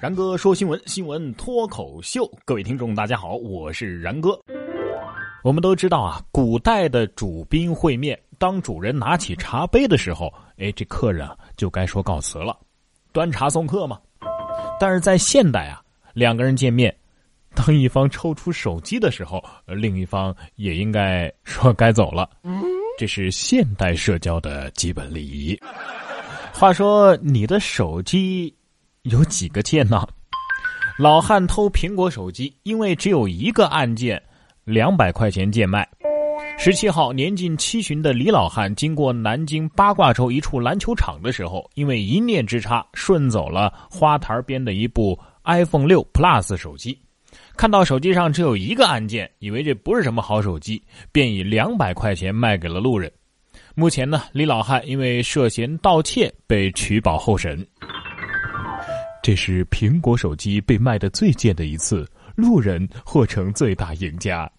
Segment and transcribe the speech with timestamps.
[0.00, 2.24] 然哥说新闻，新闻脱口秀。
[2.44, 4.38] 各位听众，大家好，我是然哥。
[5.42, 12.56] 我们都知道啊，古代的主宾会面，当主人拿起茶杯的时候，哎，这客人啊就该说告辞了，
[13.10, 13.98] 端茶送客嘛。
[14.78, 15.82] 但是在现代啊，
[16.14, 16.94] 两个人见面，
[17.52, 22.30] 当一方抽出手机的时候，另一方也应该说该走了。
[22.96, 25.58] 这是现代社交的基本礼仪。
[26.54, 28.54] 话说，你的手机？
[29.10, 30.06] 有几个键呢？
[30.98, 34.22] 老汉偷苹果手机，因为只有一个按键，
[34.64, 35.88] 两百块钱贱卖。
[36.58, 46.98] 十七号，年近七旬的李老汉经过南京八卦洲一处篮球场的时候，因为一念之差，顺走了花坛边的一部 iPhone 六 Plus 手机。
[47.56, 50.82] 看到手机上只有一个按键，以为这不是什么好手机，
[51.12, 53.10] 便以两百块钱卖给了路人。
[53.74, 57.64] 目前呢，李老汉因为涉嫌盗窃被取保候审。
[59.28, 64.50] 这是苹果手机被卖的最贱的一次，路人或成最大赢家。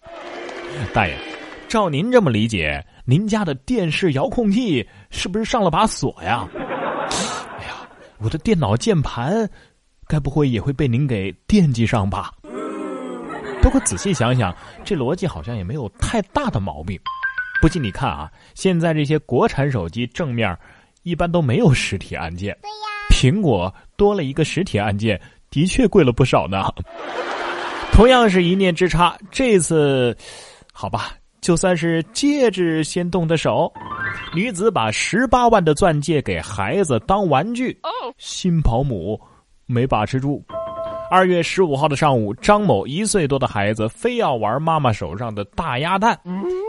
[0.94, 1.18] 大爷，
[1.66, 6.48] 照您这么理解，您家的电视遥控器是不是上了把锁呀？
[6.54, 9.50] 哎呀，我的电脑键盘，
[10.06, 12.32] 该不会也会被您给惦记上吧？
[13.60, 16.96] 不过仔细想想，这逻辑好像也没有太大的毛病。
[17.60, 20.56] 不信你看啊，现在这些国产手机正面
[21.02, 22.56] 一般都没有实体按键。
[22.62, 22.86] 对呀。
[23.10, 25.20] 苹果多了一个实体按键，
[25.50, 26.64] 的确贵了不少呢。
[27.92, 30.16] 同样是一念之差，这次，
[30.72, 31.12] 好吧，
[31.42, 33.70] 就算是戒指先动的手。
[34.34, 37.78] 女子把十八万的钻戒给孩子当玩具，
[38.16, 39.20] 新保姆
[39.66, 40.42] 没把持住。
[41.10, 46.18] 二月十五号的上午，张某一岁多的孩子非要玩妈妈手上的大鸭蛋，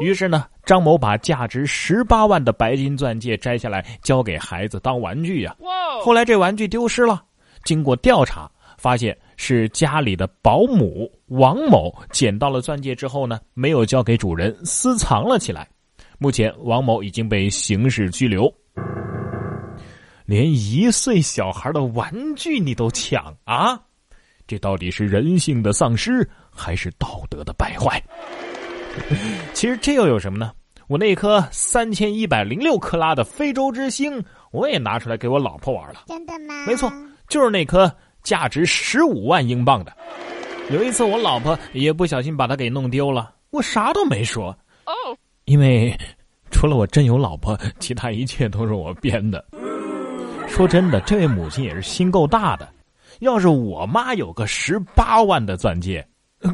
[0.01, 5.53] 于是呢，张某把价值十八万的白金钻戒摘下来交给孩子当玩具呀。
[6.01, 7.21] 后来这玩具丢失了，
[7.65, 15.67] 经过调查发现是家里的保姆王某捡到了钻戒之后呢，没有交给主人，私藏了起来。
[16.17, 18.49] 目前王某已经被刑事拘留。
[20.23, 23.77] 连一岁小孩的玩具你都抢啊！
[24.47, 28.01] 这到底是人性的丧失，还是道德的败坏？
[29.53, 30.53] 其实这又有什么呢？
[30.91, 34.21] 我那颗三千一百零六克拉的非洲之星，
[34.51, 36.03] 我也拿出来给我老婆玩了。
[36.07, 36.65] 真的吗？
[36.67, 36.91] 没错，
[37.29, 37.89] 就是那颗
[38.23, 39.93] 价值十五万英镑的。
[40.69, 44.49] 有一次我老婆也不小心把它给弄丢了，我啥都没说。
[44.85, 44.91] 哦，
[45.45, 45.97] 因为
[46.49, 49.45] 除了我真有老婆，其他一切都是我编的。
[50.45, 52.67] 说真的，这位母亲也是心够大的。
[53.21, 56.05] 要是我妈有个十八万的钻戒，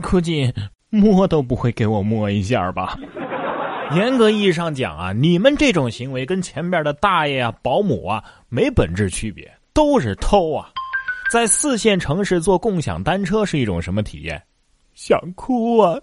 [0.04, 0.54] 估计
[0.92, 2.96] 摸都不会给我摸一下吧。
[3.96, 10.70] 严格意义上讲啊，你们这种行为跟前边的大爷啊、保姆啊没本质区别，都是偷啊。
[11.31, 14.42] 在四线城市坐共享单车是一种什么体验？
[14.94, 15.96] 想哭啊！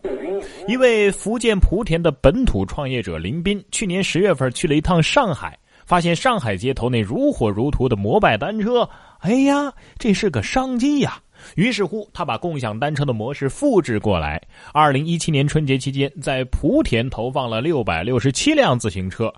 [0.68, 5.58] 一位福建莆田的本土创业者林斌，去年十月份去了一趟上海。
[5.84, 11.18] 发现上海街头那如火如荼的摩拜单车，哎呀，这是个商机呀！
[11.56, 14.40] 于是乎，他把共享单车的模式复制过来。
[14.72, 19.32] 二零一七年春节期间，在莆田投放了六百六十七辆自行车。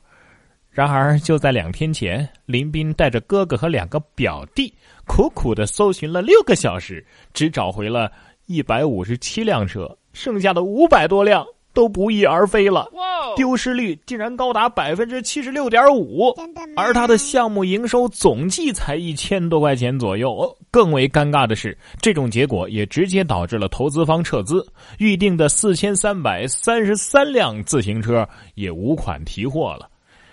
[0.70, 4.72] 然而，就在两天前，林斌带着哥哥和两个表弟，
[5.06, 7.02] 苦苦的搜寻了六个小时，
[7.32, 8.12] 只找回了
[8.44, 11.46] 一百五十七辆车，剩下的五百多辆。
[11.76, 12.88] 都不翼而飞了，
[13.36, 16.34] 丢失率竟然高达百分之七十六点五，
[16.74, 20.56] 而他的项目营收总计才一千多块钱左右。
[20.70, 24.66] 更为尴尬的是，这种结果也直接导致了投资方撤资，
[24.98, 29.86] 预定的四千三百三十三辆自行车也无款提货了，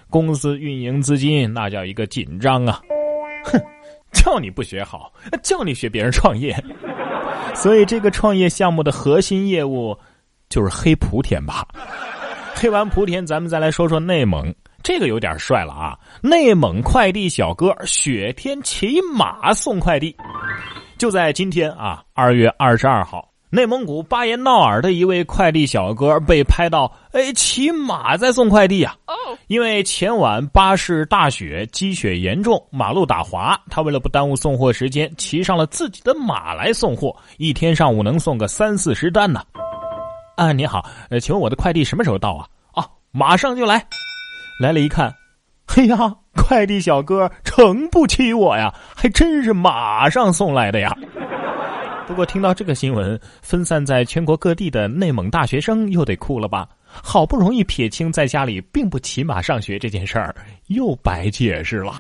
[0.10, 2.80] 公司运营资金那叫一个紧张啊！
[3.44, 3.60] 哼，
[4.14, 5.12] 叫你不学好，
[5.44, 6.56] 叫你学别人创业，
[7.54, 9.94] 所以这个创业项目的核心业务。
[10.54, 11.68] 就是黑莆田吧，
[12.54, 14.54] 黑完莆田，咱们再来说说内蒙，
[14.84, 15.98] 这个有点帅了啊！
[16.22, 20.16] 内蒙快递小哥雪天骑马送快递，
[20.96, 28.96] 就在今天啊，二月二十二号，内蒙古巴彦淖尔的一位快递小哥被拍到，哎，骑马在送快递啊！
[29.08, 29.16] 哦，
[29.48, 39.42] 因为前晚巴士大雪，积雪严重，马路打滑，他为了不耽误送货时间，骑上了自己的马来送货，一天上午能送个三四十单呢。
[39.54, 39.63] 啊，
[40.36, 42.48] 啊你好，呃，请问我的快递什么时候到啊？
[42.74, 43.86] 哦，马上就来。
[44.60, 45.14] 来了一看，
[45.68, 45.96] 嘿呀，
[46.36, 50.96] 快递小哥诚不欺我呀，还真是马上送来的呀。
[52.08, 56.68] 不过听到这个新闻，分散在全国各地的内蒙大学生又得哭了吧？
[56.86, 60.36] 好不容易撇清在家里并不骑马上学这件事儿，
[60.68, 61.94] 又白解释了。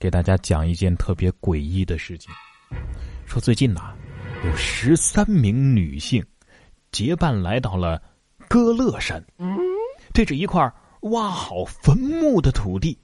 [0.00, 2.32] 给大家讲一件特别诡异的事情。
[3.26, 3.94] 说最近呐，
[4.46, 6.24] 有十三名女性
[6.90, 8.02] 结伴来到了
[8.48, 9.22] 歌乐山，
[10.14, 12.98] 对着一块挖好坟墓的土地，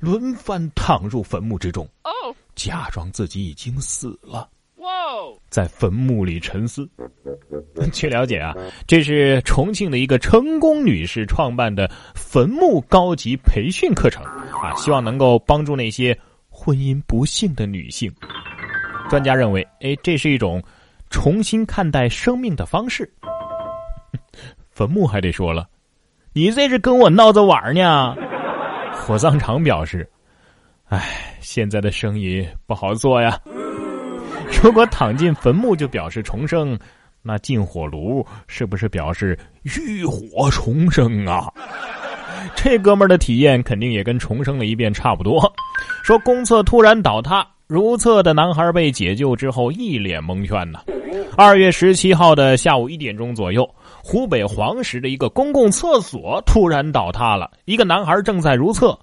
[0.00, 1.88] 轮番躺入坟墓之中，
[2.56, 4.50] 假装自己已经死了。
[5.48, 6.88] 在坟墓里沉思。
[7.92, 8.54] 据了解啊，
[8.86, 16.18] 这是重庆的一个成功女士创办的坟墓高级培训课程啊，希望能够帮助那些
[16.48, 18.12] 婚姻不幸的女性。
[19.08, 20.62] 专家认为，哎，这是一种
[21.10, 23.12] 重新看待生命的方式。
[24.70, 25.68] 坟墓还得说了，
[26.32, 28.16] 你这是跟我闹着玩呢？
[28.92, 30.08] 火葬场表示，
[30.88, 33.40] 哎，现在的生意不好做呀。
[34.62, 36.78] 如果躺进坟墓就表示重生，
[37.22, 41.52] 那进火炉是不是表示浴火重生啊？
[42.54, 45.40] 这哥们儿的体验肯定也跟重生了一遍差不多。
[46.02, 50.80] 说公厕突然倒塌，如厕的男孩被解救之后一脸蒙圈呢。
[51.36, 53.68] 二月十七号的下午一点钟左右，
[54.02, 58.98] 湖北黄石的一个公共厕所突然倒塌了，一个男孩正在如厕，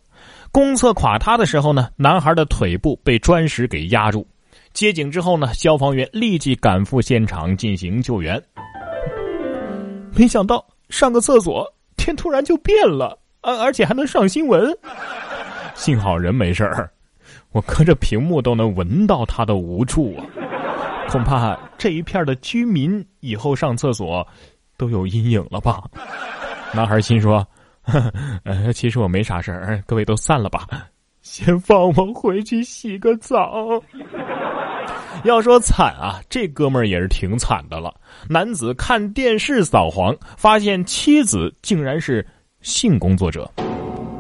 [0.52, 4.26] 公厕垮塌的时候呢，男孩的腿部被砖石给压住。
[4.74, 8.42] 接警之后呢，消防员立即赶赴现场进行救援。
[10.16, 11.66] 没想到上个厕所
[11.98, 14.72] 天突然就变了，而而且还能上新闻。
[15.76, 16.92] 幸好人没事儿，
[17.52, 20.26] 我隔着屏幕都能闻到他的无助啊！
[21.10, 24.26] 恐怕这一片的居民以后上厕所
[24.78, 25.84] 都有阴影了吧？
[26.74, 27.46] 男孩心说
[28.44, 30.68] ：“呃，其实我没啥事儿，各位都散了吧，
[31.22, 33.82] 先放我回去洗个澡。”
[35.24, 37.94] 要说惨啊，这哥们儿也是挺惨的了。
[38.30, 42.26] 男子看电视扫黄，发现妻子竟然是
[42.62, 43.50] 性工作者。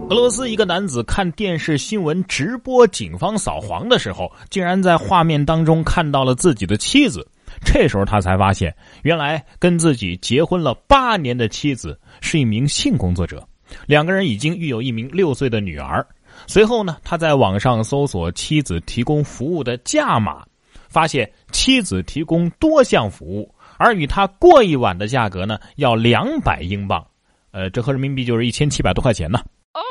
[0.09, 7.25] 俄罗斯一个男子看电视新闻直播警方扫黄的时候，竟然在画面当中看到了自己的妻子。
[7.63, 13.47] 这时候他才发现，原来跟自己结婚了八年的妻子是一名性工作者，
[13.85, 16.05] 两个人已经育有一名六岁的女儿。
[16.47, 20.43] 随后呢，他在网上搜索妻子提供服务的价码。
[20.91, 27.07] 发现妻子提供多项服务，而与他过一晚的价格呢，要两百英镑，
[27.51, 29.39] 呃，折合人民币就是一千七百多块钱呢。
[29.73, 29.81] 哦，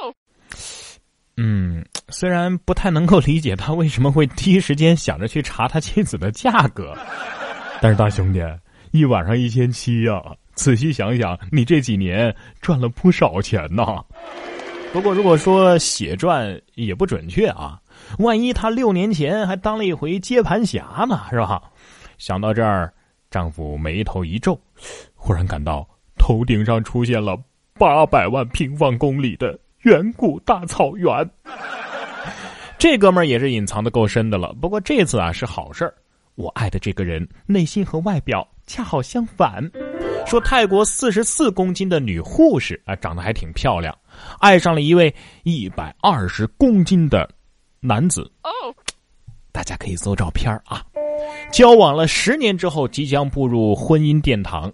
[1.38, 6.94] 嗯，虽然不太能够理解他为什么会第一时间想着去查他妻子的价格，
[7.80, 8.40] 但是大兄弟，
[8.90, 14.04] 一晚上一千七呀，仔细想想，你这几年赚了不少钱呐。
[14.92, 17.79] 不过如果说血赚也不准确啊。
[18.18, 21.62] 万一她六年前还当了一回接盘侠呢，是吧？
[22.18, 22.92] 想到这儿，
[23.30, 24.58] 丈夫眉头一皱，
[25.14, 25.88] 忽然感到
[26.18, 27.36] 头顶上出现了
[27.78, 31.08] 八百万平方公里的远古大草原。
[32.76, 34.54] 这哥们儿也是隐藏的够深的了。
[34.60, 35.94] 不过这次啊是好事儿，
[36.34, 39.70] 我爱的这个人内心和外表恰好相反。
[40.26, 43.96] 说泰国四十四公斤的女护士啊，长得还挺漂亮，
[44.38, 45.12] 爱上了一位
[45.42, 47.28] 一百二十公斤的。
[47.80, 48.50] 男子哦，
[49.52, 50.84] 大家可以搜照片啊。
[51.50, 54.72] 交往了十年之后，即将步入婚姻殿堂。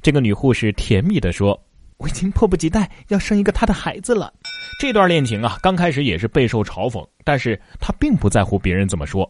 [0.00, 1.60] 这个女护士甜蜜的说
[1.98, 4.32] ：“我已经迫不及待要生一个她的孩子了。”
[4.80, 9.28] 这段恋情啊，刚开始也是备受嘲讽，但是她并不在乎别人怎么说。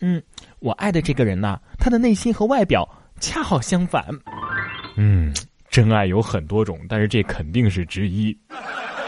[0.00, 0.22] 嗯，
[0.60, 2.88] 我爱的这个人呐，他的内心和外表
[3.18, 4.06] 恰好相反。
[4.96, 5.32] 嗯，
[5.70, 8.36] 真爱有很多种，但是这肯定是之一。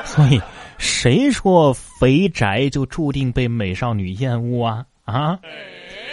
[0.04, 0.40] 所以。
[0.80, 5.38] 谁说肥宅就注定被美少女厌恶啊啊！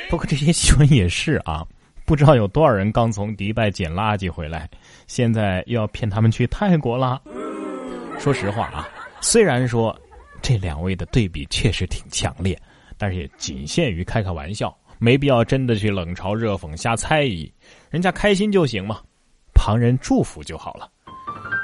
[0.09, 1.65] 不过这些新闻也是啊，
[2.05, 4.69] 不知道有多少人刚从迪拜捡垃圾回来，
[5.07, 7.21] 现在又要骗他们去泰国了。
[8.19, 8.89] 说实话啊，
[9.21, 9.97] 虽然说
[10.41, 12.59] 这两位的对比确实挺强烈，
[12.97, 17.49] 但是也仅限于开开玩笑，没必要真的去冷嘲热讽、瞎猜疑。
[17.89, 18.99] 人家开心就行嘛，
[19.53, 20.91] 旁人祝福就好了。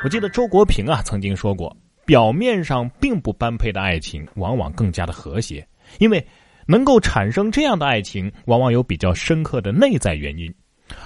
[0.05, 1.75] 我记得周国平啊曾经说过。
[2.05, 5.65] 表面上并不般配的爱情，往往更加的和谐，
[5.99, 6.25] 因为
[6.65, 10.51] 能够产生这样的爱情，往往有比较深刻的内在原因；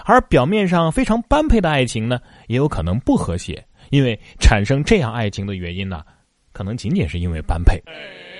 [0.05, 6.03] 而表面上非常般配的爱情呢，也有可能不和谐，因为产生这样爱情的原因呢，
[6.51, 7.81] 可能仅仅是因为般配。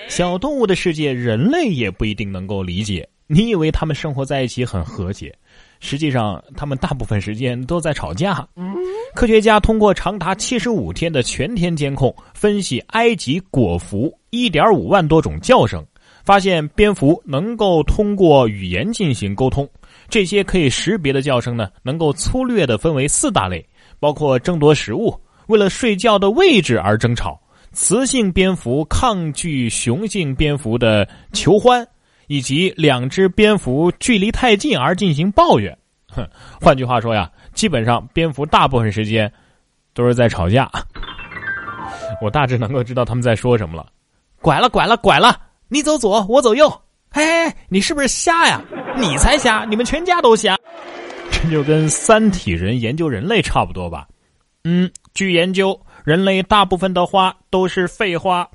[0.08, 3.08] 小动物的世界，人类也不一定能够理解。
[3.30, 5.36] 你以为他们生活在一起很和谐？
[5.82, 8.48] 实际上，他们大部分时间都在吵架。
[9.18, 15.84] 科学家通过长达七十五天的全天监控，分析埃及果蝠一点五万多种叫声，
[16.24, 19.68] 发现蝙蝠能够通过语言进行沟通。
[20.08, 23.68] 这些可以识别的叫声呢，能够粗略的分为四大类，
[24.00, 25.12] 包括争夺食物、
[25.48, 31.84] 为了睡觉的位置而争吵、雌性蝙蝠抗拒雄性蝙蝠的求欢，
[32.28, 35.76] 以及两只蝙蝠距离太近而进行抱怨。
[36.10, 36.26] 哼，
[36.62, 39.30] 换句话说呀，基本上蝙蝠大部分时间
[39.96, 40.70] 都是在吵架。
[42.22, 43.88] 我大致能够知道他们在说什么了。
[44.42, 45.36] 拐了，拐了，拐了！
[45.68, 46.70] 你走左，我走右。
[47.10, 48.62] 嘿嘿，你是不是瞎呀？
[48.96, 50.56] 你才瞎，你们全家都瞎。
[51.34, 54.08] 这就跟三体人研究人类差不多吧？
[54.64, 58.48] 嗯，据研究，人类大部分的话都是废话。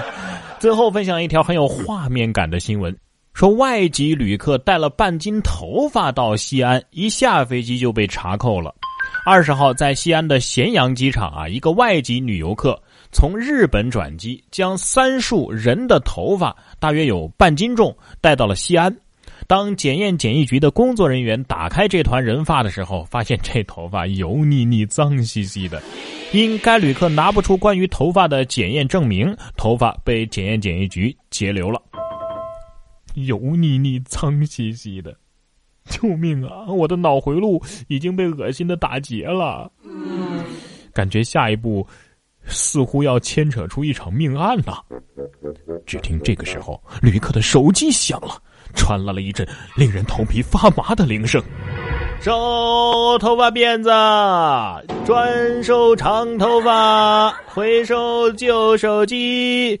[0.60, 2.94] 最后分享一条很有画面感的新闻：
[3.34, 8.74] 说外籍旅客带了半斤头发到西安，一下飞机就被查扣了。
[9.24, 12.80] 二十号在西安的咸阳机场啊，一个外籍女游客。
[13.10, 18.94] 从日本转机，将三束人的头发，大约有半斤重，带到了西安。
[19.46, 25.82] 当检验检疫局的工作人员打开这团人发的时候，发现这头发油腻腻、脏兮兮的。
[26.32, 31.80] 因该旅客拿不出关于头发的检验证明，头发被检验检疫局截留了。
[33.14, 35.16] 油腻腻、脏兮兮的，
[35.88, 36.66] 救命啊！
[36.66, 39.70] 我的脑回路已经被恶心的打结了，
[40.92, 41.86] 感觉下一步。
[42.44, 44.84] 似乎要牵扯出一场命案了。
[45.86, 48.36] 只听这个时候，旅客的手机响了，
[48.74, 51.40] 传来了一阵令人头皮发麻的铃声
[52.20, 53.90] ：“收头发辫子，
[55.06, 59.80] 转收长头发，回收旧手机，